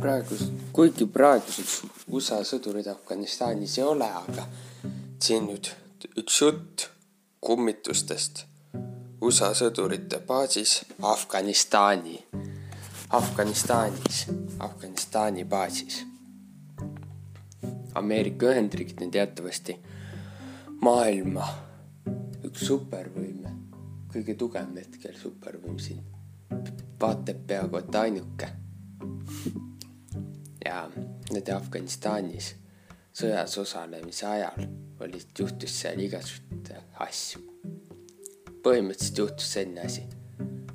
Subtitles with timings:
[0.00, 0.36] praegu,
[0.72, 1.82] kuigi praeguseks
[2.14, 4.44] USA sõdurid Afganistanis ei ole, aga
[5.22, 5.70] siin nüüd
[6.20, 6.86] üks jutt
[7.44, 8.44] kummitustest
[9.24, 12.18] USA sõdurite baasis Afganistani,
[13.18, 14.26] Afganistanis,
[14.62, 16.04] Afganistani baasis.
[17.98, 19.74] Ameerika Ühendriigid on teatavasti
[20.84, 21.48] maailma
[22.46, 23.56] üks supervõime,
[24.14, 26.06] kõige tugevam hetkel supervõim siin.
[27.00, 28.48] vaata et peaaegu et ainuke
[31.32, 32.54] nende Afganistanis
[33.18, 34.68] sõjas osalemise ajal
[35.00, 37.42] olid, juhtus seal igasuguseid asju.
[38.62, 40.02] põhimõtteliselt juhtus selline asi.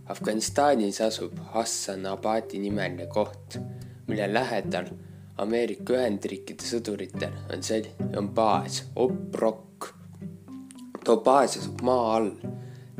[0.10, 3.58] Afganistanis asub Hassanabadi nimeline koht,
[4.08, 4.90] mille lähedal
[5.44, 7.84] Ameerika Ühendriikide sõduritel on see,
[8.18, 9.94] on baas, Oprok.
[11.04, 12.32] too baas asub maa all,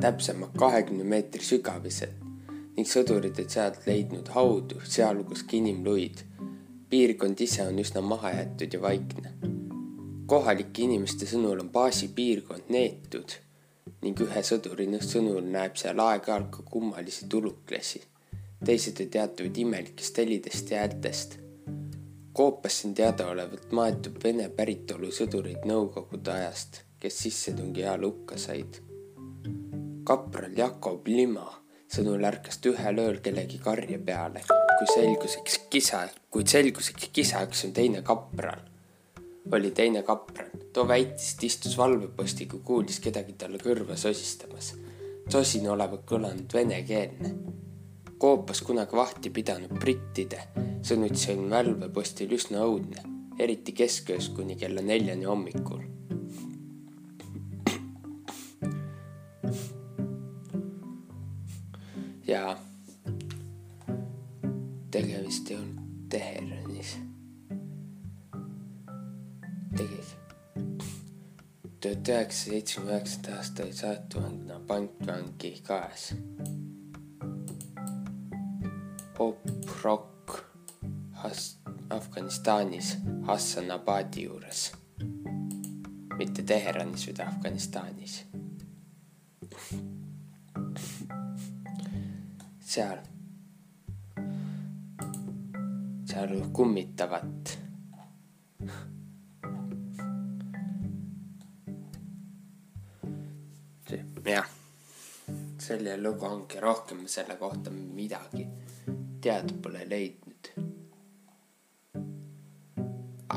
[0.00, 2.20] täpsemalt kahekümne meetri sügavuselt
[2.76, 6.24] ning sõdurid on sealt leidnud haudu, sealhulgas ka inimluid
[6.90, 9.32] piirkond ise on üsna mahajäetud ja vaikne.
[10.26, 13.34] kohalike inimeste sõnul on baasi piirkond neetud
[14.02, 18.02] ning ühe sõduri sõnul näeb seal aeg-ajalt ka kummalisi tuluklasi.
[18.64, 21.38] teised on teatavad imelikest helidest ja häältest.
[22.32, 28.80] koopasse on teadaolevalt maetud vene päritolu sõdureid nõukogude ajast, kes sissetungi ajal hukka said.
[30.04, 36.04] kapral Jakob Lima sõnul ärkas ta ühel ööl kellegi karje peale, kui selgus, eks kisa,
[36.30, 38.62] kuid selgus, et kisajaks on teine kapral.
[39.52, 44.74] oli teine kapral, too väitis, et istus valvepostil, kui kuulis kedagi talle kõrva sosistamas.
[45.28, 47.34] sosin olevat kõlanud venekeelne.
[48.18, 50.40] koopas kunagi vahti pidanud brittide
[50.84, 53.04] sõnul see on valvepostil üsna õudne,
[53.38, 55.93] eriti kesköös kuni kella neljani hommikul
[62.26, 62.58] ja
[64.90, 66.98] tegemist ei olnud Teheranis.
[69.76, 70.24] tegelikult
[71.80, 76.14] tuhat üheksasaja seitsmekümne üheksanda aasta oli saatkonna pantvangi kaes.
[79.16, 80.38] Pop-rock
[81.90, 82.96] Afganistanis
[83.26, 84.72] Hassanabadi juures,
[86.18, 88.24] mitte Teheranis, vaid Afganistanis
[92.74, 92.98] seal,
[96.10, 97.58] seal kummitavat.
[104.24, 104.48] jah,
[105.58, 108.46] selle lugu ongi rohkem selle kohta midagi
[109.20, 110.50] teada pole leidnud.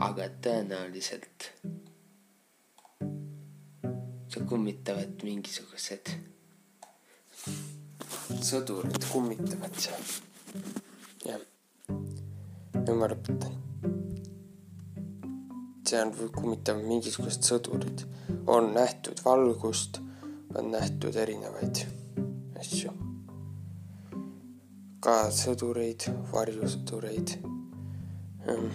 [0.07, 1.51] aga tõenäoliselt
[4.31, 6.15] see kummitavad mingisugused
[8.27, 10.01] sõdurid kummitavad seal.
[11.23, 11.43] jah,
[11.87, 13.53] nüüd ma lõpetan.
[15.87, 18.03] seal kummitavad mingisugused sõdurid,
[18.51, 20.01] on nähtud valgust,
[20.55, 21.85] on nähtud erinevaid
[22.59, 22.91] asju.
[24.99, 27.37] ka sõdureid, varjusõdureid.
[28.47, 28.67] Ehm,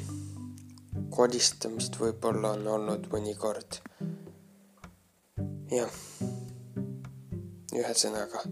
[1.13, 3.83] kolistamist võib-olla on olnud mõnikord.
[5.73, 6.03] jah,
[7.73, 8.45] ühesõnaga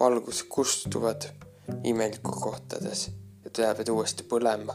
[0.00, 1.22] valgus kustuvad
[1.84, 3.10] imeliku kohtades
[3.44, 4.74] ja jäävad uuesti põlema.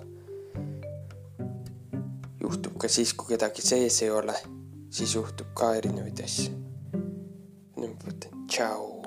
[2.41, 4.35] juhtub ka siis, kui kedagi sees ei ole,
[4.89, 6.53] siis juhtub ka erinevaid asju.
[7.77, 9.00] nüüd ma ütlen tšau.